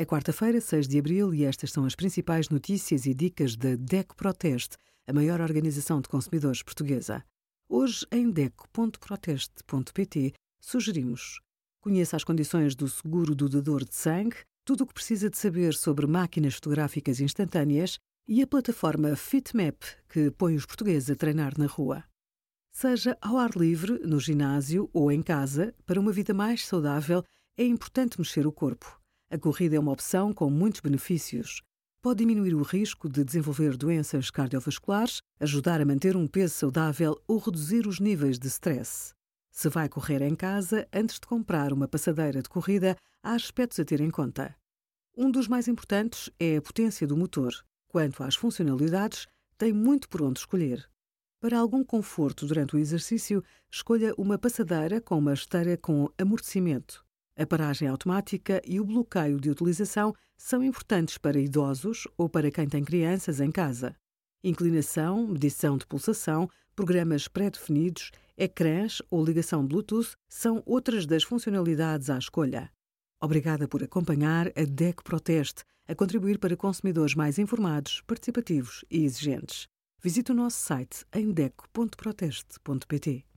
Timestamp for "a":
5.08-5.12, 18.40-18.46, 21.10-21.16, 29.30-29.36, 35.82-35.84, 43.78-43.84, 46.56-46.62, 57.40-57.46, 74.48-74.64, 75.86-75.94